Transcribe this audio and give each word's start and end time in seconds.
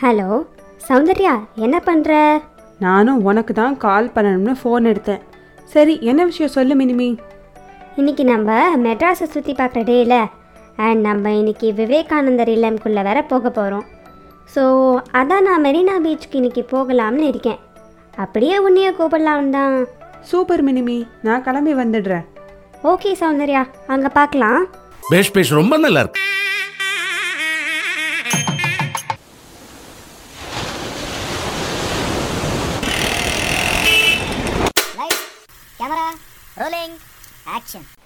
Hello 0.00 0.28
Soundarya 0.86 1.32
என்ன 1.64 1.76
பண்ணுற 1.86 2.12
நானும் 2.84 3.20
உனக்கு 3.28 3.52
தான் 3.58 3.74
கால் 3.84 4.08
பண்ணணும்னு 4.14 4.52
ஃபோன் 4.60 4.88
எடுத்தேன். 4.90 5.20
சரி 5.72 5.94
என்ன 6.10 6.20
விஷயம் 6.30 6.52
சொல்லு 6.54 6.74
மினிமி. 6.80 7.08
இன்னைக்கு 8.00 8.24
நம்ம 8.30 8.56
மெட்ராஸை 8.86 9.26
சுற்றி 9.34 9.52
பார்க்குற 9.60 9.82
டேல 9.90 10.16
அண்ட் 10.86 11.02
நம்ம 11.08 11.32
இன்னைக்கு 11.40 11.68
விவேகானந்தர் 11.80 12.52
இல்லம்குள்ளே 12.54 13.04
வேற 13.08 13.22
போக 13.32 13.50
போகிறோம் 13.58 13.86
ஸோ 14.54 14.64
அதான் 15.20 15.46
நான் 15.48 15.64
மெரினா 15.66 15.96
பீச்சுக்கு 16.06 16.40
இன்னைக்கு 16.42 16.64
போகலாம்னு 16.74 17.28
இருக்கேன். 17.32 17.60
அப்படியே 18.24 18.58
உன்னைய 18.66 18.90
கூப்பிடலாம் 18.98 19.54
தான். 19.58 19.76
Super 20.30 20.64
Mini Me. 20.68 20.98
நான் 21.28 21.44
கிளம்பி 21.48 21.74
வந்துடுறேன். 21.82 22.26
ஓகே 22.92 23.12
சௌந்தர்யா. 23.22 23.64
அங்கே 23.94 24.12
பார்க்கலாம். 24.18 24.60
பேஷ் 25.12 25.34
பேஷ் 25.36 25.58
ரொம்ப 25.60 25.76
நல்லா 25.84 26.02
இருக்கு. 26.04 26.21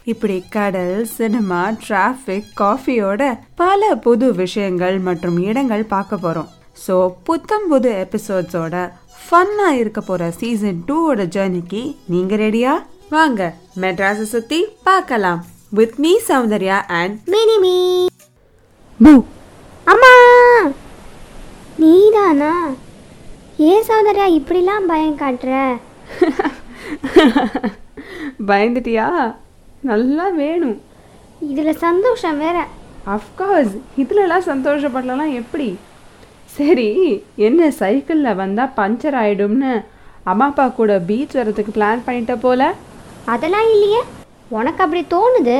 இப்படி 0.07 0.45
கடல் 0.49 1.07
சினிமா 1.07 1.73
டிராஃபிக் 1.89 2.61
காஃபியோட 2.61 3.39
பல 3.55 3.97
புது 3.97 4.35
விஷயங்கள் 4.35 4.99
மற்றும் 4.99 5.43
இடங்கள் 5.43 5.85
பார்க்க 5.85 6.17
போகிறோம் 6.17 6.49
ஸோ 6.87 7.13
புத்தம் 7.25 7.69
புது 7.69 7.93
எபிசோட்ஸோட 7.93 8.91
ஃபன்னாக 9.21 9.71
இருக்க 9.71 10.01
போகிற 10.01 10.31
சீசன் 10.31 10.83
டூவோட 10.87 11.29
ஜேர்னிக்கு 11.37 11.97
நீங்கள் 12.09 12.39
ரெடியா 12.39 12.83
வாங்க 13.09 13.55
மெட்ராஸை 13.81 14.23
சுற்றி 14.23 14.67
பார்க்கலாம். 14.83 15.45
With 15.71 15.97
me 15.97 16.19
Soundarya 16.29 17.01
and 17.01 17.19
Mini 17.25 17.59
Me 17.59 18.07
பூ 19.01 19.25
அம்மா! 19.85 20.13
நீதானா? 21.77 22.75
ஏன் 23.57 23.85
சௌந்தர்யா 23.89 24.39
இப்படிலாம் 24.39 24.87
பயம் 24.87 25.19
காட்டுற? 25.19 25.79
பயந்துட்டியா? 28.49 29.37
நல்லா 29.91 30.27
வேணும். 30.41 30.77
இதில் 31.51 31.81
சந்தோஷம் 31.87 32.39
வேற. 32.45 32.59
அஃப்கோர்ஸ் 33.15 33.75
இதுலலாம் 34.03 34.49
சந்தோஷப்படலாம் 34.53 35.33
எப்படி? 35.41 35.69
சரி 36.57 36.89
என்ன 37.47 37.71
சைக்கிளில் 37.81 38.39
வந்தால் 38.43 38.75
பஞ்சர் 38.79 39.17
ஆயிடும்னு 39.23 39.73
அம்மா 40.31 40.47
அப்பா 40.51 40.65
கூட 40.79 40.93
பீச் 41.09 41.37
வரதுக்கு 41.39 41.73
பிளான் 41.77 42.07
பண்ணிட்ட 42.07 42.35
போல? 42.45 42.63
அதெல்லாம் 43.33 43.69
இல்லையே. 43.75 44.01
உனக்கு 44.59 44.83
அப்படி 44.85 45.03
தோணுது. 45.15 45.59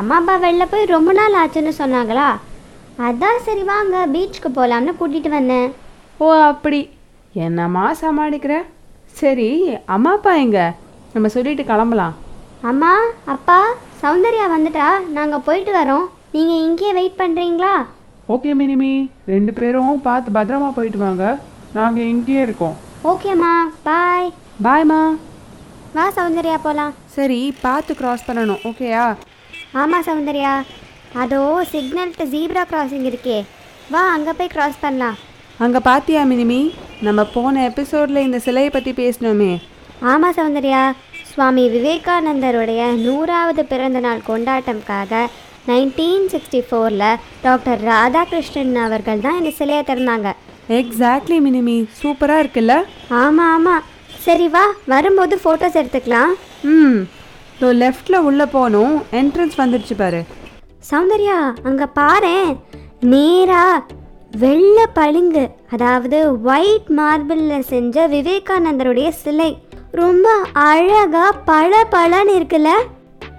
அம்மா 0.00 0.16
அப்பா 0.20 0.34
வெளில 0.44 0.64
போய் 0.70 0.92
ரொம்ப 0.94 1.12
நாள் 1.18 1.38
ஆச்சுன்னு 1.42 1.72
சொன்னாங்களா? 1.80 2.28
அதான் 3.06 3.44
சரி 3.46 3.62
வாங்க 3.72 4.06
பீச்சுக்கு 4.14 4.50
போகலாம்னு 4.56 4.92
கூட்டிகிட்டு 5.00 5.30
வந்தேன். 5.36 5.68
ஓ 6.24 6.26
அப்படி. 6.52 6.80
என்னம்மா 7.46 7.84
சமாளிக்கிற? 8.02 8.54
சரி 9.20 9.48
அம்மா 9.94 10.12
அப்பா 10.12 10.32
எங்க? 10.44 10.60
நம்ம 11.14 11.28
சொல்லிட்டு 11.36 11.64
கிளம்பலாம். 11.70 12.16
அம்மா 12.68 12.90
அப்பா 13.34 13.58
சௌந்தர்யா 14.00 14.46
வந்துட்டா 14.52 14.88
நாங்கள் 15.16 15.42
போயிட்டு 15.46 15.72
வரோம். 15.76 16.06
நீங்கள் 16.34 16.62
இங்கேயே 16.64 16.90
வெயிட் 16.98 17.16
பண்ணுறீங்களா 17.20 17.74
ஓகே 18.34 18.50
மினிமி 18.60 18.90
ரெண்டு 19.30 19.52
பேரும் 19.58 20.02
பார்த்து 20.08 20.34
பத்திரமா 20.36 20.68
போயிட்டு 20.78 20.98
வாங்க. 21.04 21.24
நாங்கள் 21.78 22.10
இங்கேயே 22.12 22.42
இருக்கோம். 22.46 22.76
ஓகேம்மா 23.12 23.54
பாய் 23.88 24.28
பாய்மா 24.66 25.00
வா 25.96 26.06
சௌந்தர்யா 26.18 26.58
போகலாம் 26.66 26.92
சரி 27.16 27.40
பார்த்து 27.64 27.98
கிராஸ் 28.00 28.28
பண்ணணும். 28.28 28.62
ஓகேயா 28.70 29.06
ஆமாம் 29.82 30.06
சௌந்தர்யா. 30.10 30.54
அதோ 31.22 31.42
சிக்னல்ட்டு 31.72 32.30
ஜீப்ரா 32.34 32.64
கிராசிங் 32.72 33.08
இருக்கே. 33.10 33.38
வா 33.92 34.02
அங்கே 34.16 34.32
போய் 34.38 34.54
கிராஸ் 34.56 34.82
பண்ணலாம். 34.86 35.18
அங்கே 35.64 35.86
பாத்தியா 35.90 36.22
மினிமி 36.32 36.62
நம்ம 37.06 37.20
போன 37.36 37.62
எபிசோடில் 37.70 38.26
இந்த 38.28 38.40
சிலையை 38.46 38.70
பற்றி 38.76 38.92
பேசினோமே. 39.02 39.52
ஆமாம் 40.12 40.36
சௌந்தர்யா. 40.40 40.82
சுவாமி 41.30 41.64
விவேகானந்தருடைய 41.74 42.82
நூறாவது 43.04 43.62
பிறந்த 43.72 43.98
நாள் 44.06 44.26
கொண்டாட்டம்காக 44.28 45.22
நைன்டீன் 45.68 46.26
சிக்ஸ்டி 46.32 46.60
ஃபோரில் 46.68 47.06
டாக்டர் 47.42 47.80
ராதாகிருஷ்ணன் 47.90 48.76
அவர்கள் 48.86 49.24
தான் 49.26 49.38
இந்த 49.40 49.50
சிலையை 49.58 49.82
திறந்தாங்க. 49.90 50.28
Exactly 50.80 51.38
Mini Me. 51.46 51.76
சூப்பராக 52.00 52.42
இருக்குல்ல? 52.42 52.74
ஆமாம் 53.22 53.52
ஆமாம் 53.54 53.86
சரி 54.26 54.48
வா. 54.48 54.64
வரும்போது 54.92 55.36
ஃபோட்டோஸ் 55.42 55.78
எடுத்துக்கலாம். 55.80 56.32
ம். 56.74 56.98
ஸோ 57.60 57.68
லெஃப்டில் 57.82 58.24
உள்ளே 58.28 58.46
போகணும் 58.56 58.94
என்ட்ரன்ஸ் 59.20 59.56
வந்துடுச்சு 59.62 59.96
பாரு. 60.02 60.20
சௌந்தர்யா 60.90 61.38
அங்கே 61.68 61.86
பாரேன் 62.00 62.52
நேரா 63.14 63.64
வெள்ளை 64.42 64.86
பளிங்கு 64.98 65.44
அதாவது 65.74 66.18
ஒயிட் 66.52 66.90
மார்பிளில் 66.98 67.68
செஞ்ச 67.72 68.06
விவேகானந்தருடைய 68.14 69.08
சிலை. 69.22 69.50
ரொம்ப 69.98 70.28
அழகா 70.52 71.24
பள 71.48 71.70
பளன்னு 71.94 72.32
இருக்குல்ல? 72.38 72.70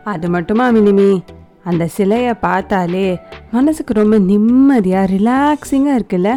அது 0.04 0.28
மட்டுமா 0.30 0.66
மினிமி? 0.78 1.10
அந்த 1.70 1.84
சிலையை 1.96 2.34
பார்த்தாலே 2.46 3.08
மனசுக்கு 3.52 3.94
ரொம்ப 3.94 4.18
நிம்மதியாக 4.30 5.12
ரிலாக்ஸிங்காக 5.14 5.98
இருக்குல்ல? 6.00 6.32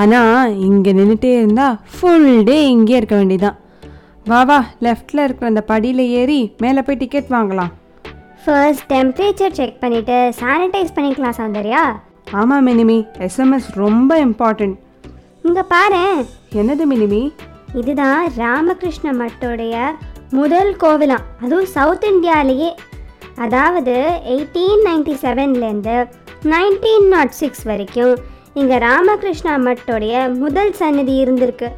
ஆனால் 0.00 0.56
இங்கே 0.66 0.92
நின்றுட்டே 0.92 1.32
இருந்தால் 1.38 1.76
ஃபுல் 1.94 2.30
டே 2.48 2.56
இங்கே 2.74 2.96
இருக்க 2.96 3.16
வேண்டியதான் 3.16 3.58
வா 4.30 4.40
வா 4.48 4.58
லெஃப்டில் 4.86 5.22
இருக்கிற 5.24 5.50
அந்த 5.52 5.62
படியில் 5.70 6.04
ஏறி 6.20 6.40
மேலே 6.58 6.82
போய் 6.82 7.00
டிக்கெட் 7.02 7.34
வாங்கலாம். 7.36 7.72
ஃபர்ஸ்ட் 8.44 8.86
டெம்பரேச்சர் 8.92 9.56
செக் 9.58 9.80
பண்ணிட்டு 9.80 10.16
சானிடைஸ் 10.40 10.96
பண்ணிக்கலாம் 10.96 11.38
சௌந்தர்யா. 11.40 11.82
ஆமாம் 12.40 12.66
மினிமி. 12.66 12.98
எஸ்எம்எஸ் 13.26 13.68
ரொம்ப 13.84 14.10
இம்பார்ட்டண்ட் 14.26 14.76
இங்க 15.42 15.62
பாரேன். 15.74 16.18
என்னது 16.60 16.84
மினிமி? 16.94 17.22
இதுதான் 17.74 18.30
ராமகிருஷ்ண 18.36 19.12
மட்டோடைய 19.12 19.84
முதல் 20.30 20.76
கோவிலாம். 20.80 21.26
அதுவும் 21.42 21.66
சவுத் 21.66 22.04
இந்தியாலேயே. 22.04 22.70
அதாவது 23.36 24.20
எயிட்டீன் 24.28 24.84
நைன்டி 24.84 25.14
செவன்லேருந்து 25.22 26.08
நைன்டீன் 26.42 27.08
நாட் 27.08 27.30
சிக்ஸ் 27.30 27.62
வரைக்கும் 27.62 28.16
இங்கே 28.54 28.78
ராமகிருஷ்ணா 28.78 29.56
மட்டோடைய 29.56 30.36
முதல் 30.36 30.72
சன்னதி 30.72 31.24
இருந்திருக்கு. 31.24 31.68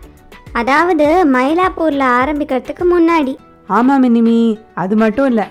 அதாவது 0.52 1.24
மயிலாப்பூரில் 1.32 2.06
ஆரம்பிக்கிறதுக்கு 2.20 2.84
முன்னாடி. 2.92 3.36
ஆமாம் 3.66 4.04
மினிமி 4.04 4.56
அது 4.74 4.96
மட்டும் 4.96 5.26
இல்லை. 5.26 5.44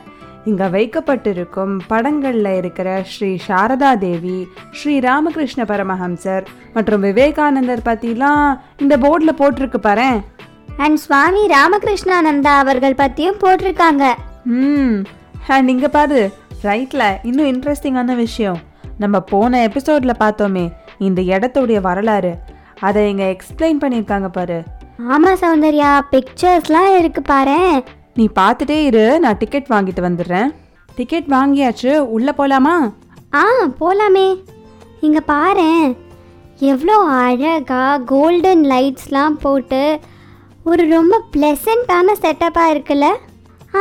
இங்கே 0.45 0.67
வைக்கப்பட்டிருக்கும் 0.75 1.73
படங்களில் 1.87 2.51
இருக்கிற 2.57 2.89
ஸ்ரீ 3.11 3.29
சாரதா 3.47 3.91
தேவி 3.97 4.37
ஸ்ரீ 4.77 4.99
ராமகிருஷ்ண 4.99 5.63
பரமஹம்சர் 5.71 6.45
மற்றும் 6.73 7.03
விவேகானந்தர் 7.07 7.87
பற்றிலாம் 7.89 8.45
இந்த 8.77 8.97
போர்டில் 8.97 9.39
போட்டிருக்கு 9.41 9.79
பாரேன். 9.87 10.19
அண்ட் 10.77 10.99
சுவாமி 11.05 11.43
ராமகிருஷ்ணானந்தா 11.55 12.53
அவர்கள் 12.63 12.99
பற்றியும் 13.01 13.41
போட்டிருக்காங்க. 13.43 14.05
ம் 14.43 14.95
அண்ட் 15.47 15.69
இங்கே 15.69 15.87
பாரு 15.97 16.21
ரைட்டில் 16.63 17.07
இன்னும் 17.23 17.51
இன்ட்ரெஸ்டிங்கான 17.53 18.15
விஷயம். 18.15 18.59
நம்ம 18.97 19.19
போன 19.33 19.61
எபிசோடில் 19.67 20.21
பார்த்தோமே 20.23 20.65
இந்த 20.97 21.21
இடத்துடைய 21.21 21.81
வரலாறு. 21.81 22.33
அதை 22.87 23.09
இங்கே 23.09 23.35
எக்ஸ்பிளைன் 23.35 23.81
பண்ணியிருக்காங்க 23.83 24.27
பாரு. 24.27 24.59
ஆமாம் 25.13 25.39
சௌந்தர்யா 25.43 25.91
பிக்சர்ஸ்லாம் 26.11 26.91
இருக்கு 26.99 27.21
பாரேன். 27.33 27.79
நீ 28.15 28.25
பார்த்துட்டே 28.39 28.77
இரு 28.89 29.03
நான் 29.23 29.39
டிக்கெட் 29.41 29.71
வாங்கிட்டு 29.73 30.01
வந்துடுறேன். 30.05 30.49
டிக்கெட் 30.95 31.27
வாங்கியாச்சு 31.35 31.91
உள்ளே 32.15 32.31
போகலாமா 32.31 32.75
ஆ 33.41 33.43
போலாமே. 33.79 34.27
இங்கே 35.05 35.21
பாரேன் 35.27 35.85
எவ்வளோ 36.71 36.95
அழகா 37.19 37.83
கோல்டன் 38.11 38.63
லைட்ஸ்லாம் 38.71 39.35
போட்டு 39.43 39.81
ஒரு 40.63 40.83
ரொம்ப 40.95 41.15
ப்ளசண்ட்டான 41.35 42.15
செட்டப்பாக 42.23 42.71
இருக்குல்ல? 42.73 43.07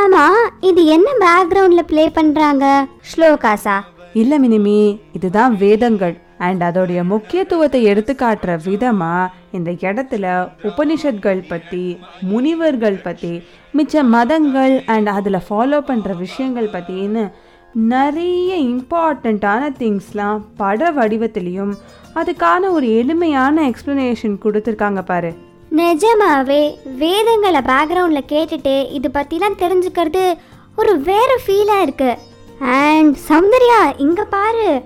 ஆமாம் 0.03 0.41
இது 0.61 0.81
என்ன 0.97 1.09
பேக்ரவுண்டில் 1.25 1.89
ப்ளே 1.91 2.05
பண்ணுறாங்க 2.19 2.65
ஸ்லோகாஸா 3.11 3.77
இல்லை 4.21 4.37
மினிமி 4.45 4.79
இதுதான் 5.13 5.55
வேதங்கள். 5.57 6.15
அண்ட் 6.47 6.63
அதோடைய 6.63 7.01
முக்கியத்துவத்தை 7.13 7.81
எடுத்து 7.83 8.13
காட்டுற 8.15 8.51
விதமா 8.67 9.15
இந்த 9.51 9.71
இடத்துல 9.71 10.51
உபனிஷத்கள் 10.63 11.49
பற்றி 11.49 11.99
முனிவர்கள் 12.21 13.03
பற்றி 13.03 13.43
மிச்ச 13.77 14.03
மதங்கள் 14.05 14.83
அண்ட் 14.87 15.09
அதில் 15.09 15.47
ஃபாலோ 15.49 15.79
பண்ணுற 15.81 16.17
விஷயங்கள் 16.17 16.73
பற்றின்னு 16.73 17.31
நிறைய 17.75 18.55
இம்பார்ட்டண்ட்டான 18.57 19.71
திங்ஸ்லாம் 19.79 20.45
பட 20.57 20.91
வடிவத்திலையும் 20.91 21.73
அதுக்கான 22.15 22.71
ஒரு 22.71 22.87
எளிமையான 22.89 23.71
எக்ஸ்ப்ளனேஷன் 23.71 24.39
கொடுத்துருக்காங்க 24.45 25.03
பாரு. 25.03 25.31
நிஜமாவே 25.73 26.63
வேதங்களை 26.85 27.61
பேக்ரவுண்டில் 27.61 28.31
கேட்டுட்டு 28.33 28.91
இது 28.91 29.11
பற்றிலாம் 29.15 29.59
தெரிஞ்சுக்கிறது 29.59 30.39
ஒரு 30.77 31.01
வேற 31.01 31.39
ஃபீலாக 31.47 31.85
இருக்குது 31.87 32.19
அண்ட் 32.61 33.17
சௌந்தர்யா 33.29 33.99
இங்கே 33.99 34.23
பாரு. 34.31 34.83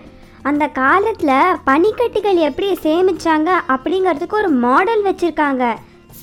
அந்த 0.49 0.65
காலத்தில் 0.81 1.59
பனிக்கட்டிகள் 1.69 2.39
எப்படி 2.49 2.69
சேமிச்சாங்க 2.85 3.51
அப்படிங்கிறதுக்கு 3.75 4.37
ஒரு 4.41 4.51
மாடல் 4.65 5.03
வச்சுருக்காங்க. 5.05 5.65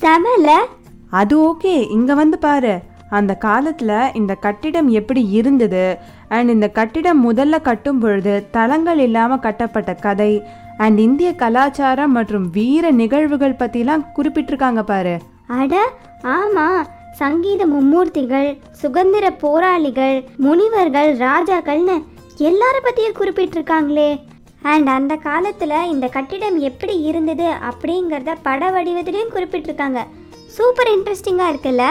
செமல 0.00 0.48
அது 1.20 1.34
ஓகே 1.48 1.74
இங்கே 1.96 2.14
வந்து 2.22 2.38
பாரு. 2.38 2.74
அந்த 3.18 3.32
காலத்தில் 3.46 4.12
இந்த 4.20 4.32
கட்டிடம் 4.44 4.90
எப்படி 4.98 5.22
இருந்தது? 5.38 5.84
அண்ட் 6.28 6.50
இந்த 6.56 6.68
கட்டிடம் 6.78 7.22
முதல்ல 7.28 7.56
கட்டும் 7.68 7.98
பொழுது 7.98 8.34
தளங்கள் 8.56 9.00
இல்லாமல் 9.06 9.44
கட்டப்பட்ட 9.46 9.94
கதை. 10.06 10.32
அண்ட் 10.84 10.98
இந்திய 11.06 11.30
கலாச்சாரம் 11.42 12.14
மற்றும் 12.18 12.46
வீர 12.50 12.90
நிகழ்வுகள் 13.00 13.60
பற்றிலாம் 13.62 14.06
குறிப்பிட்டிருக்காங்க 14.16 14.82
பாரு. 14.92 15.16
அட 15.58 15.74
ஆமாம் 16.36 16.86
சங்கீத 17.20 17.62
மும்மூர்த்திகள் 17.66 18.48
சுதந்திர 18.80 19.26
போராளிகள் 19.44 20.16
முனிவர்கள் 20.46 21.10
ராஜாக்கள்னு 21.26 21.96
எல்லார 22.48 22.76
பற்றியும் 22.82 23.16
குறிப்பிட்டிருக்காங்களே. 23.20 24.10
அண்ட் 24.62 24.88
அந்த 24.88 25.16
காலத்தில் 25.16 25.86
இந்த 25.86 26.06
கட்டிடம் 26.06 26.58
எப்படி 26.58 26.94
இருந்தது 27.00 27.48
அப்படிங்கிறத 27.68 28.34
பட 28.42 28.70
வடிவத்திலையும் 28.70 29.34
குறிப்பிட்டிருக்காங்க. 29.34 30.00
சூப்பர் 30.46 30.90
இன்ட்ரெஸ்டிங்காக 30.96 31.52
இருக்குல்ல? 31.52 31.84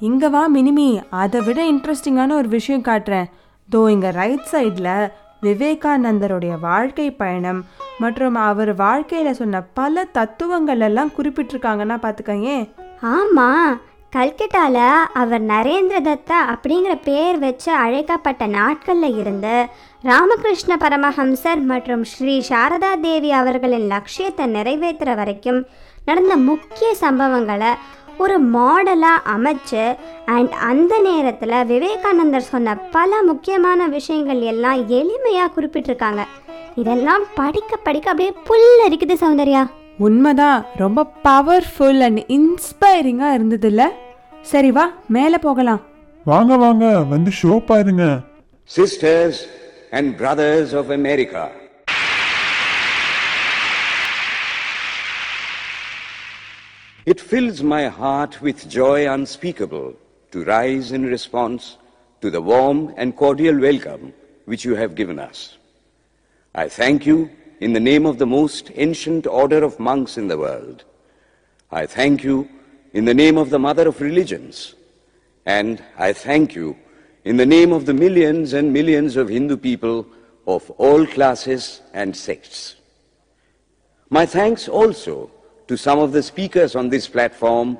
இங்க 0.00 0.28
வா 0.28 0.42
மினிமி. 0.54 1.02
அதை 1.10 1.40
விட 1.40 1.60
இன்ட்ரெஸ்டிங்கான 1.64 2.32
ஒரு 2.32 2.48
விஷயம் 2.48 2.82
காட்டுறேன். 2.82 3.28
தோ 3.68 3.88
இங்க 3.88 4.10
ரைட் 4.10 4.48
சைடில் 4.52 5.10
விவேகானந்தருடைய 5.42 6.60
வாழ்க்கை 6.60 7.10
பயணம் 7.10 7.64
மற்றும் 7.98 8.34
அவர் 8.34 8.74
வாழ்க்கையில் 8.74 9.34
சொன்ன 9.34 9.62
பல 9.62 10.04
தத்துவங்கள் 10.04 10.80
எல்லாம் 10.80 11.10
குறிப்பிட்டிருக்காங்கன்னா 11.16 11.96
பார்த்துக்கங்க 12.04 12.50
ஆமாம் 13.14 13.80
கல்கட்டாவில் 14.16 15.04
அவர் 15.12 15.42
நரேந்திர 15.42 15.98
தத்தா 16.08 16.38
அப்படிங்கிற 16.52 16.94
பேர் 17.04 17.38
வச்சு 17.38 17.70
அழைக்கப்பட்ட 17.72 18.46
நாட்களில் 18.46 19.16
இருந்து 19.18 19.54
ராமகிருஷ்ண 20.08 20.76
பரமஹம்சர் 20.76 21.60
மற்றும் 21.70 22.04
ஸ்ரீ 22.04 22.32
சாரதா 22.48 23.00
தேவி 23.00 23.30
அவர்களின் 23.40 23.84
லட்சியத்தை 23.86 24.44
நிறைவேற்றுற 24.54 25.10
வரைக்கும் 25.16 25.60
நடந்த 26.04 26.36
முக்கிய 26.36 26.88
சம்பவங்களை 27.00 27.68
ஒரு 28.18 28.36
மாடலாக 28.54 29.26
அமைச்சு 29.34 29.84
அண்ட் 30.24 30.52
அந்த 30.70 30.98
நேரத்தில் 31.00 31.54
விவேகானந்தர் 31.66 32.48
சொன்ன 32.48 32.76
பல 32.96 33.22
முக்கியமான 33.22 33.86
விஷயங்கள் 33.86 34.40
எல்லாம் 34.52 34.82
எளிமையாக 34.88 35.52
குறிப்பிட்டிருக்காங்க. 35.56 36.24
இதெல்லாம் 36.74 37.24
படிக்க 37.34 37.76
படிக்க 37.76 38.10
அப்படியே 38.10 38.34
புல்லரிக்குது 38.50 39.16
சௌந்தர்யா. 39.24 39.62
உண்மைதான் 39.98 40.66
ரொம்ப 40.82 41.06
பவர்ஃபுல் 41.28 42.02
அண்ட் 42.08 42.22
இன்ஸ்பைரிங்காக 42.38 43.38
இருந்ததுல்ல? 43.38 43.88
சரி 44.42 44.72
வா 44.72 44.90
மேலே 45.08 45.38
போகலாம். 45.48 45.82
வாங்க 46.24 46.56
வாங்க 46.66 46.84
வந்து 47.14 47.30
ஷோ 47.42 47.58
பாருங்க. 47.72 48.04
Sisters 48.70 49.36
and 49.92 50.16
brothers 50.16 50.72
of 50.72 50.90
America, 50.90 51.52
it 57.04 57.20
fills 57.20 57.62
my 57.62 57.88
heart 57.88 58.40
with 58.40 58.68
joy 58.70 59.06
unspeakable 59.12 59.94
to 60.30 60.44
rise 60.44 60.92
in 60.92 61.04
response 61.04 61.76
to 62.22 62.30
the 62.30 62.40
warm 62.40 62.94
and 62.96 63.14
cordial 63.14 63.58
welcome 63.60 64.14
which 64.46 64.64
you 64.64 64.74
have 64.74 64.94
given 64.94 65.18
us. 65.18 65.58
I 66.54 66.68
thank 66.68 67.04
you 67.04 67.30
in 67.60 67.74
the 67.74 67.80
name 67.80 68.06
of 68.06 68.18
the 68.18 68.26
most 68.26 68.70
ancient 68.74 69.26
order 69.26 69.62
of 69.62 69.78
monks 69.78 70.16
in 70.16 70.26
the 70.26 70.38
world. 70.38 70.84
I 71.70 71.84
thank 71.84 72.24
you 72.24 72.48
in 72.94 73.04
the 73.04 73.14
name 73.14 73.36
of 73.36 73.50
the 73.50 73.58
mother 73.58 73.88
of 73.88 74.00
religions. 74.00 74.74
And 75.44 75.82
I 75.98 76.12
thank 76.14 76.54
you 76.54 76.76
in 77.24 77.36
the 77.36 77.46
name 77.46 77.72
of 77.72 77.86
the 77.86 77.94
millions 77.94 78.52
and 78.52 78.72
millions 78.72 79.16
of 79.16 79.28
Hindu 79.28 79.56
people 79.56 80.06
of 80.46 80.68
all 80.72 81.06
classes 81.06 81.80
and 81.94 82.16
sects. 82.16 82.76
My 84.10 84.26
thanks 84.26 84.68
also 84.68 85.30
to 85.68 85.76
some 85.76 85.98
of 85.98 86.12
the 86.12 86.22
speakers 86.22 86.74
on 86.74 86.88
this 86.88 87.06
platform 87.08 87.78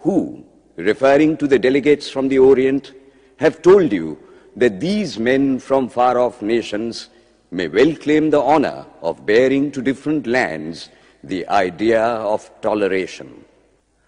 who, 0.00 0.44
referring 0.76 1.36
to 1.38 1.46
the 1.46 1.58
delegates 1.58 2.08
from 2.08 2.28
the 2.28 2.38
Orient, 2.38 2.92
have 3.38 3.62
told 3.62 3.92
you 3.92 4.18
that 4.56 4.78
these 4.80 5.18
men 5.18 5.58
from 5.58 5.88
far 5.88 6.18
off 6.18 6.40
nations 6.40 7.08
may 7.50 7.66
well 7.68 7.94
claim 7.96 8.30
the 8.30 8.40
honor 8.40 8.86
of 9.02 9.26
bearing 9.26 9.72
to 9.72 9.82
different 9.82 10.26
lands 10.26 10.88
the 11.24 11.46
idea 11.48 12.02
of 12.02 12.48
toleration. 12.60 13.44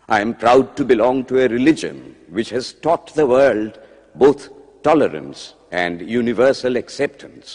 I 0.08 0.20
am 0.20 0.34
proud 0.34 0.76
to 0.76 0.84
belong 0.84 1.24
to 1.26 1.40
a 1.40 1.48
religion 1.48 2.14
which 2.28 2.50
has 2.50 2.72
taught 2.72 3.12
the 3.14 3.26
world 3.26 3.80
both 4.14 4.50
tolerance 4.86 5.40
and 5.70 6.00
universal 6.00 6.74
acceptance. 6.82 7.48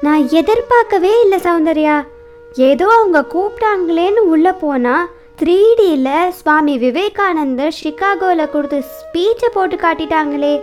நான் 0.00 0.28
எதிர்பார்க்கவே 0.30 1.20
இல்லை 1.20 1.38
சௌந்தர்யா. 1.38 2.06
ஏதோ 2.54 2.86
அவங்க 2.88 3.20
கூப்பிட்டாங்களேன்னு 3.34 4.22
உள்ளே 4.34 4.52
போனால் 4.52 5.08
three 5.42 5.56
டியில் 5.76 6.30
சுவாமி 6.30 6.78
விவேகானந்தர் 6.78 7.74
சிகாகோவில் 7.82 8.50
கொடுத்த 8.50 8.82
ஸ்பீச்சை 8.94 9.48
போட்டு 9.52 9.76
காட்டிட்டாங்களே. 9.76 10.62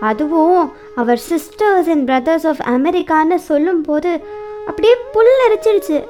அதுவும் 0.00 0.72
அவர் 0.96 1.20
சிஸ்டர்ஸ் 1.30 1.90
அண்ட் 1.94 2.04
பிரதர்ஸ் 2.04 2.46
ஆஃப் 2.46 2.62
அமெரிக்கான்னு 2.68 3.34
சொல்லும்போது 3.34 4.20
அப்படியே 4.66 4.94
புல்லரிச்சிருச்சு. 5.14 6.04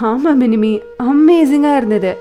ஆமாம் 0.00 0.40
மினிமி. 0.40 0.82
அமேசிங்காக 1.02 1.76
இருந்தது. 1.76 2.16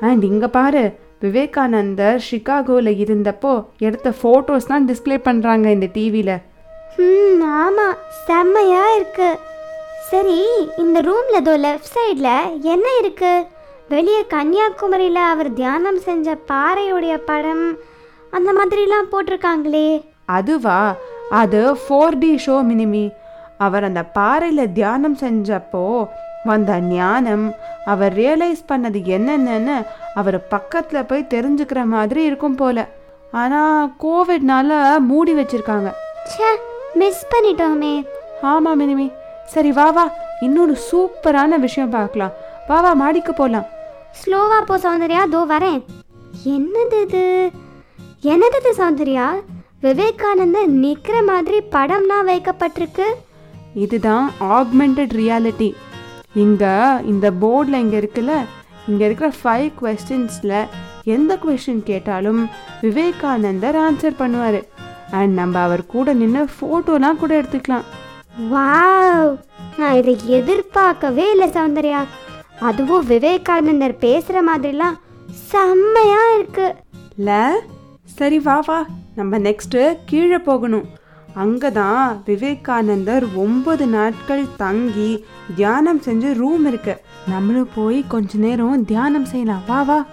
அண்ட் 0.00 0.22
இங்கே 0.24 0.46
பாரு 0.46 0.92
விவேகானந்தர் 1.20 2.20
சிகாகோவில் 2.30 2.92
இருந்தப்போ 3.04 3.64
எடுத்த 3.78 4.12
ஃபோட்டோஸ்லாம் 4.22 4.86
டிஸ்ப்ளே 4.90 5.18
பண்ணுறாங்க 5.24 5.66
இந்த 5.66 5.88
டிவியில் 5.92 6.36
ம் 6.98 7.42
ஆமாம் 7.42 7.96
செம்மையாக 8.26 8.94
இருக்கு. 8.94 9.28
சரி 10.10 10.38
இந்த 10.76 11.00
ரூமில் 11.00 11.44
தோ 11.44 11.54
லெஃப்ட் 11.66 11.92
சைடில் 11.94 12.62
என்ன 12.62 12.86
இருக்கு? 12.98 13.32
வெளியே 13.88 14.22
கன்னியாகுமரியில் 14.28 15.22
அவர் 15.32 15.52
தியானம் 15.52 16.00
செஞ்ச 16.00 16.38
பாறையுடைய 16.48 17.16
படம் 17.24 17.78
அந்த 18.30 18.52
மாதிரிலாம் 18.52 19.10
போட்டிருக்காங்களே. 19.12 20.02
அதுவா? 20.26 20.94
அது 21.30 21.60
four 21.74 22.18
D 22.18 22.40
show 22.46 22.56
Mini Me. 22.70 23.10
அவர் 23.58 23.84
அந்த 23.84 24.02
பாறையில் 24.04 24.72
தியானம் 24.72 25.16
செஞ்சப்போ 25.20 25.84
வந்த 26.44 26.78
ஞானம் 26.80 27.54
அவர் 27.84 28.14
ரியலைஸ் 28.16 28.62
பண்ணது 28.68 28.98
என்னென்னு 29.16 29.76
அவர் 30.14 30.48
பக்கத்தில் 30.48 31.08
போய் 31.10 31.30
தெரிஞ்சுக்கிற 31.34 31.84
மாதிரி 31.84 32.24
இருக்கும் 32.24 32.54
போல. 32.54 32.86
ஆனால் 33.30 33.92
கோவிட்னால 34.02 34.78
மூடி 34.98 35.34
வச்சிருக்காங்க. 35.34 35.90
ச்சே 36.30 36.48
மிஸ் 36.94 37.26
பண்ணிட்டோமே. 37.34 38.06
ஆமாம் 38.42 38.80
மினிமி. 38.80 39.12
சரி 39.46 39.72
வா 39.72 39.90
வா. 39.90 40.10
இன்னொரு 40.40 40.76
சூப்பரான 40.90 41.58
விஷயம் 41.58 41.90
பார்க்கலாம். 41.90 42.32
வா 42.68 42.80
வா 42.80 42.92
மாடிக்கு 42.92 43.34
போகலாம் 43.34 43.66
ஸ்லோவா 44.20 44.58
போ 44.66 44.76
சௌந்தர்யா. 44.76 45.22
தோ 45.32 45.40
வரேன். 45.54 45.80
என்னது 46.44 47.02
இது? 47.02 47.50
என்னது 48.22 48.58
இது 48.60 48.74
சௌந்தர்யா? 48.78 49.26
விவேகானந்தர் 49.80 50.66
நிற்கிற 50.66 51.22
மாதிரி 51.22 51.58
படம்லாம் 51.72 52.28
வைக்கப்பட்டிருக்கு. 52.30 53.06
இதுதான் 53.74 54.32
ஆக்மெண்டட் 54.40 55.14
ரியாலிட்டி 55.20 55.68
இங்கே 56.34 56.74
இந்த 57.04 57.30
போர்டில் 57.30 57.78
இங்கே 57.78 57.98
இருக்குல்ல 57.98 58.34
இங்கே 58.88 59.04
இருக்கிற 59.04 59.32
ஃபைவ் 59.42 59.70
கொஸ்டின்ஸில் 59.80 60.68
எந்த 61.04 61.36
கொஸ்டின் 61.36 61.82
கேட்டாலும் 61.82 62.48
விவேகானந்தர் 62.80 63.76
ஆன்சர் 63.76 64.18
பண்ணுவார். 64.18 64.62
அண்ட் 65.10 65.34
நம்ம 65.34 65.60
அவர் 65.60 65.86
கூட 65.86 66.12
நின்று 66.12 66.44
ஃபோட்டோலாம் 66.44 67.16
கூட 67.16 67.42
எடுத்துக்கலாம். 67.42 67.86
வாவ்! 68.50 69.38
நான் 69.76 69.94
இதை 69.94 70.16
எதிர்பார்க்கவே 70.26 71.30
இல்லை 71.30 71.48
சௌந்தர்யா. 71.48 72.04
அதுவும் 72.60 73.06
விவேகானந்தர் 73.06 73.96
பேசுகிற 73.96 74.42
மாதிரிலாம் 74.42 74.98
செம்மையா 75.48 76.34
இருக்கு. 76.34 76.74
ல 77.18 77.50
சரி 78.04 78.38
வா 78.38 78.62
வா. 78.66 78.86
நம்ம 79.14 79.38
நெக்ஸ்ட்டு 79.38 79.96
கீழே 80.06 80.38
போகணும். 80.38 80.86
அங்கே 81.34 81.70
தான் 81.70 82.22
விவேகானந்தர் 82.26 83.34
ஒன்பது 83.34 83.86
நாட்கள் 83.86 84.46
தங்கி 84.56 85.24
தியானம் 85.56 86.00
செஞ்ச 86.00 86.32
ரூம் 86.32 86.66
இருக்கு. 86.66 87.00
நம்மளும் 87.28 87.68
போய் 87.74 88.04
கொஞ்ச 88.08 88.38
நேரம் 88.38 88.84
தியானம் 88.84 89.24
செய்யலாம். 89.24 89.62
வா 89.66 89.82
வா. 89.82 90.06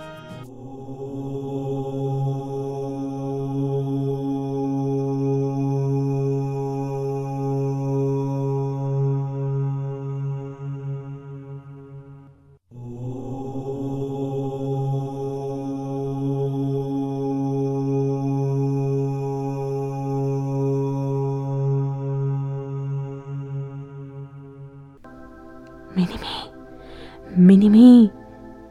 மினிமி 27.57 28.11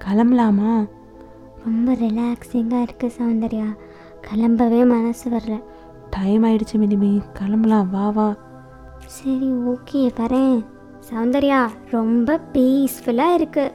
கிளம்பலாமா? 0.04 0.88
ரொம்ப 1.64 1.92
ரிலாக்ஸிங்காக 1.92 2.82
இருக்கு 2.82 3.12
சௌந்தர்யா. 3.18 3.76
கிளம்பவே 4.20 4.86
மனசு 4.86 5.30
வரல. 5.30 5.62
டைம் 6.10 6.44
ஆயிடுச்சு 6.44 6.72
மினிமி 6.72 7.20
கிளம்பலாம் 7.32 7.90
வா 7.90 8.08
வா. 8.08 8.34
சரி 9.06 9.48
ஓகே 9.52 10.10
வரேன். 10.16 10.64
சௌந்தர்யா 11.10 11.68
ரொம்ப 11.90 12.40
பீஸ்ஃபுல்லாக 12.52 13.34
இருக்கு. 13.34 13.72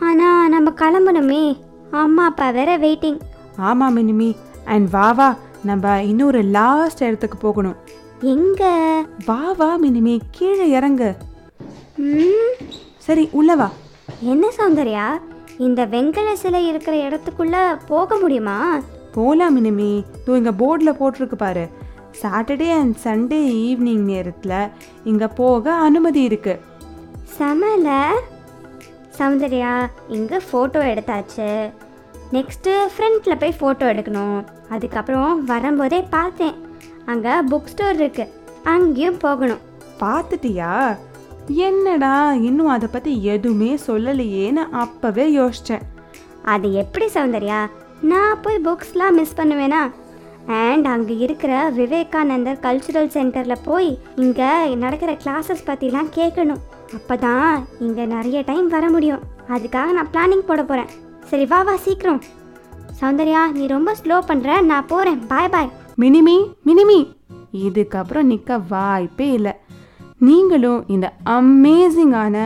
ஆனால் 0.00 0.48
நம்ம 0.48 0.70
கிளம்பணுமே. 0.70 1.60
அம்மா 1.90 2.24
அப்பா 2.24 2.50
வேற 2.50 2.78
வெயிட்டிங் 2.78 3.20
ஆமாம் 3.56 3.96
மினிமி 3.96 4.36
அண்ட் 4.64 4.90
வா 4.90 5.12
வா. 5.12 5.36
நம்ம 5.64 6.02
இன்னொரு 6.02 6.42
லாஸ்ட் 6.42 7.02
இடத்துக்கு 7.02 7.38
போகணும். 7.38 7.76
எங்கே? 8.20 9.02
வா 9.26 9.52
வா 9.52 9.78
மினிமி 9.78 10.20
கீழே 10.30 10.68
இறங்கு. 10.68 11.16
ம்? 11.96 12.64
சரி 12.96 13.28
உள்ள 13.32 13.56
வா. 13.56 13.70
என்ன 14.20 14.48
சௌந்தர்யா? 14.56 15.20
இந்த 15.58 15.86
வெங்கல 15.86 16.32
சிலை 16.32 16.68
இருக்கிற 16.68 16.96
இடத்துக்குள்ள 16.96 17.78
போக 17.86 18.16
முடியுமா? 18.16 18.78
போலாம் 19.12 19.54
மினிமி 19.56 20.04
தோ 20.26 20.36
இங்கே 20.36 20.50
போர்டில் 20.50 20.98
போட்டிருக்கு 21.00 21.34
பாரு. 21.34 21.68
சாட்டர்டே 22.22 22.70
அண்ட் 22.70 22.96
சண்டே 23.04 23.38
ஈவினிங் 23.66 24.04
நேரத்தில் 24.12 24.70
இங்கே 25.04 25.26
போக 25.26 25.72
அனுமதி 25.72 26.22
இருக்கு. 26.22 26.60
செமல? 27.24 28.12
சௌந்தர்யா 29.18 29.90
இங்கே 30.08 30.36
ஃபோட்டோ 30.36 30.82
எடுத்தாச்சு. 30.92 31.70
நெக்ஸ்ட்டு 32.32 32.86
ஃப்ரண்ட்டில் 32.96 33.38
போய் 33.38 33.58
ஃபோட்டோ 33.60 33.86
எடுக்கணும். 33.92 34.44
அதுக்கப்புறம் 34.68 35.44
வரும்போதே 35.44 36.02
பார்த்தேன். 36.02 36.54
அங்கே 37.06 37.28
புக் 37.28 37.66
ஸ்டோர் 37.66 37.94
இருக்கு. 37.94 38.32
அங்கேயும் 38.62 39.16
போகணும். 39.16 39.58
பார்த்துட்டியா? 40.00 40.96
என்னடா 41.66 42.32
இன்னும் 42.32 42.72
அதை 42.74 42.88
பற்றி 42.92 43.12
எதுவுமே 43.24 43.70
சொல்லலையேன்னு 43.86 44.62
அப்போவே 44.82 45.24
யோசித்தேன் 45.38 45.84
அது 46.52 46.72
எப்படி 46.72 47.06
சௌந்தர்யா? 47.14 47.60
நான் 48.10 48.40
போய் 48.42 48.64
புக்ஸ்லாம் 48.66 49.16
மிஸ் 49.18 49.36
பண்ணுவேனா? 49.36 49.80
அண்ட் 50.60 50.86
அங்கே 50.86 51.14
இருக்கிற 51.16 51.70
விவேகானந்தர் 51.78 52.62
கல்ச்சுரல் 52.62 53.10
சென்டரில் 53.16 53.64
போய் 53.64 53.98
இங்கே 54.16 54.76
நடக்கிற 54.76 55.12
கிளாஸஸ் 55.24 55.66
பற்றிலாம் 55.66 56.10
கேட்கணும். 56.18 56.62
அப்போ 56.96 57.16
தான் 57.16 57.66
இங்கே 57.78 58.04
நிறைய 58.14 58.42
டைம் 58.42 58.68
வர 58.68 58.90
முடியும். 58.90 59.24
அதுக்காக 59.48 59.92
நான் 59.98 60.12
பிளானிங் 60.14 60.48
போட 60.50 60.62
போகிறேன் 60.62 60.90
சரி 61.30 61.46
வா 61.46 61.62
வா 61.62 61.76
சீக்கிரம். 61.86 62.22
சௌந்தர்யா 63.00 63.42
நீ 63.52 63.66
ரொம்ப 63.66 63.94
ஸ்லோ 64.02 64.18
பண்ணுற 64.30 64.60
நான் 64.70 64.86
போகிறேன் 64.86 65.20
பாய் 65.26 65.52
பாய் 65.56 65.70
மினிமி 65.98 66.36
மினிமி. 66.70 66.98
இதுக்கப்புறம் 67.66 68.28
நிற்க 68.32 68.58
வாய்ப்பே 68.58 69.28
இல்லை. 69.32 69.54
நீங்களும் 70.20 70.84
இந்த 70.88 71.12
அமேசிங்கான 71.24 72.36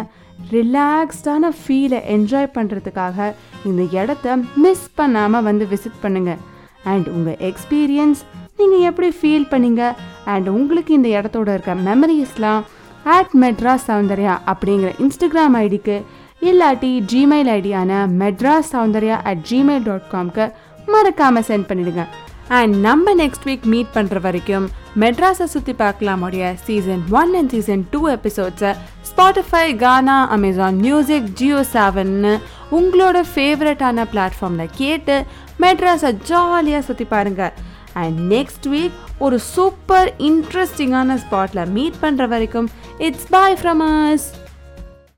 ரிலாக்ஸ்டான 0.52 1.52
ஃபீலை 1.58 2.00
என்ஜாய் 2.06 2.54
பண்ணுறதுக்காக 2.54 3.32
இந்த 3.64 3.82
இடத்த 3.92 4.36
மிஸ் 4.56 4.90
பண்ணாமல் 4.94 5.42
வந்து 5.42 5.66
விசிட் 5.66 6.02
பண்ணுங்கள் 6.02 6.40
அண்ட் 6.84 7.08
உங்கள் 7.08 7.36
எக்ஸ்பீரியன்ஸ் 7.40 8.20
நீங்கள் 8.58 8.80
எப்படி 8.80 9.08
ஃபீல் 9.08 9.50
பண்ணீங்க? 9.50 9.82
அண்ட் 10.24 10.48
உங்களுக்கு 10.48 10.94
இந்த 10.94 11.08
இடத்தோட 11.08 11.48
இருக்க 11.48 11.74
மெமரிஸ்லாம் 11.74 12.62
அட் 13.04 13.32
மெட்ராஸ் 13.34 13.86
சௌந்தர்யா 13.88 14.38
அப்படிங்கிற 14.46 14.90
இன்ஸ்டாகிராம் 14.98 15.56
ஐடிக்கு 15.56 15.96
இல்லாட்டி 16.42 17.04
Gmail 17.12 17.50
ஐடியான 17.50 18.06
Madras 18.18 18.72
Soundarya 18.72 19.22
at 19.22 19.42
Gmail 19.50 19.82
dot 19.82 20.10
காம்க்கு 20.10 20.46
மறக்காமல் 20.86 21.42
சென்ட் 21.42 21.66
பண்ணிவிடுங்க 21.66 22.04
அண்ட் 22.50 22.74
நம்ம 22.80 23.14
நெக்ஸ்ட் 23.14 23.46
வீக் 23.46 23.64
மீட் 23.64 23.94
பண்ணுற 23.94 24.20
வரைக்கும் 24.20 24.66
மெட்ராஸை 24.98 25.46
சுற்றி 25.46 25.72
பார்க்கலாமுடைய 25.74 26.54
season 26.66 27.02
one 27.10 27.32
and 27.34 27.50
season 27.50 27.84
two 27.90 28.00
எபிசோட்ஸை 28.08 28.72
Spotify 29.02 29.76
Gaana 29.76 30.28
Amazon 30.28 30.76
music 30.80 31.30
Jio 31.34 31.60
செவன்னு 31.72 32.34
உங்களோட 32.70 33.18
ஃபேவரட்டான 33.34 34.06
பிளாட்ஃபார்மில் 34.12 34.74
கேட்டு 34.76 35.16
மெட்ராஸை 35.60 36.12
ஜாலியாக 36.24 36.86
சுற்றி 36.86 37.04
பாருங்கள் 37.04 37.54
அண்ட் 37.94 38.18
நெக்ஸ்ட் 38.32 38.66
வீக் 38.66 38.94
ஒரு 39.18 39.36
சூப்பர் 39.54 40.08
இன்ட்ரெஸ்டிங்கான 40.28 41.16
ஸ்பாட்டில் 41.16 41.70
மீட் 41.70 42.00
பண்ணுற 42.02 42.28
வரைக்கும் 42.28 42.68
இட்ஸ் 42.98 43.28
பாய் 43.30 43.58
ஃப்ரம் 43.60 43.82
அஸ் 43.86 44.26